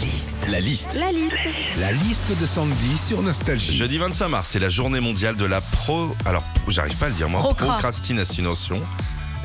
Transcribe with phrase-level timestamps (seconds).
[0.00, 0.48] liste.
[0.48, 0.98] La liste.
[0.98, 1.34] La liste.
[1.78, 3.76] La liste de Sandy sur Nostalgie.
[3.76, 6.16] Jeudi 25 mars, c'est la journée mondiale de la pro.
[6.24, 7.40] Alors, j'arrive pas à le dire moi.
[7.40, 7.66] Procra.
[7.66, 8.80] Procrastination.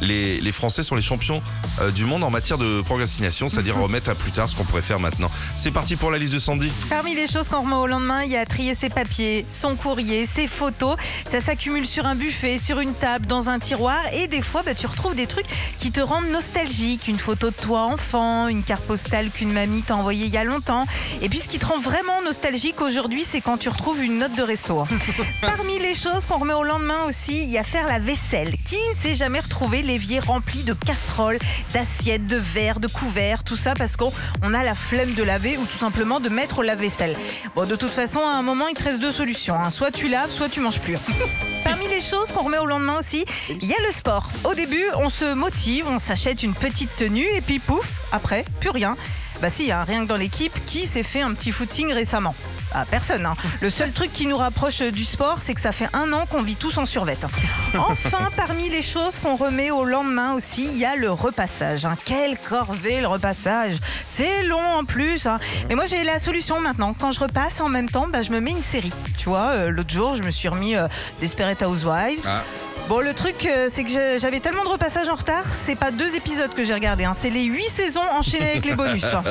[0.02, 1.42] Les, les Français sont les champions
[1.82, 4.82] euh, du monde en matière de procrastination, c'est-à-dire remettre à plus tard ce qu'on pourrait
[4.82, 5.32] faire maintenant.
[5.58, 6.72] C'est parti pour la liste de Sandy.
[6.90, 10.28] Parmi les choses qu'on remet au lendemain, il y a trier ses papiers, son courrier,
[10.34, 10.98] ses photos.
[11.30, 14.00] Ça s'accumule sur un buffet, sur une table, dans un tiroir.
[14.14, 15.46] Et des fois, bah, tu retrouves des trucs
[15.80, 17.08] qui te rendent nostalgique.
[17.08, 20.44] Une photo de toi enfant, une carte postale qu'une mamie t'a envoyée il y a
[20.44, 20.86] longtemps.
[21.22, 24.36] Et puis, ce qui te rend vraiment nostalgique aujourd'hui, c'est quand tu retrouves une note
[24.36, 24.86] de resto.
[25.42, 28.56] Parmi les choses qu'on remet au lendemain aussi, il y a faire la vaisselle.
[28.66, 31.38] Qui ne s'est jamais retrouvé l'évier rempli de casseroles,
[31.74, 34.12] d'assiettes, de verres, de couverts, tout ça parce qu'on
[34.44, 37.16] on a la flemme de laver ou tout simplement de mettre au lave-vaisselle.
[37.56, 39.56] Bon, de toute façon, à un moment, il te reste deux solutions.
[39.56, 39.70] hein.
[39.70, 40.98] Soit tu laves, soit tu manges plus.
[41.64, 44.30] Parmi les choses qu'on remet au lendemain aussi, il y a le sport.
[44.44, 48.70] Au début, on se motive, on s'achète une petite tenue et puis pouf, après, plus
[48.70, 48.96] rien.
[49.42, 52.36] Bah si, hein, rien que dans l'équipe, qui s'est fait un petit footing récemment
[52.74, 53.26] ah, personne.
[53.26, 53.36] hein.
[53.62, 56.26] Le seul truc qui nous rapproche euh, du sport, c'est que ça fait un an
[56.26, 57.26] qu'on vit tous en survette.
[57.78, 61.84] Enfin, parmi les choses qu'on remet au lendemain aussi, il y a le repassage.
[61.86, 61.98] hein.
[62.06, 63.76] Quelle corvée le repassage
[64.08, 65.26] C'est long en plus.
[65.28, 65.40] hein.
[65.70, 66.94] Mais moi, j'ai la solution maintenant.
[66.98, 68.94] Quand je repasse en même temps, bah, je me mets une série.
[69.18, 70.88] Tu vois, euh, l'autre jour, je me suis remis euh,
[71.20, 72.24] Desperate Housewives.
[72.28, 72.42] Ah.
[72.88, 76.16] Bon, le truc, euh, c'est que j'avais tellement de repassage en retard, c'est pas deux
[76.16, 79.04] épisodes que j'ai regardé, hein, c'est les huit saisons enchaînées avec les bonus.
[79.06, 79.24] hein.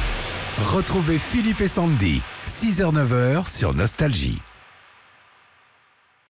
[0.72, 2.22] Retrouvez Philippe et Sandy.
[2.46, 4.40] 6h-9h sur Nostalgie.